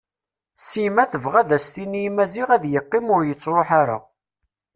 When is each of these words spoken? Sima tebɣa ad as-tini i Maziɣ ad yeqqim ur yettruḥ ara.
Sima 0.67 1.03
tebɣa 1.11 1.37
ad 1.41 1.51
as-tini 1.57 2.01
i 2.07 2.11
Maziɣ 2.15 2.49
ad 2.55 2.63
yeqqim 2.67 3.07
ur 3.15 3.21
yettruḥ 3.25 3.69
ara. 3.81 3.97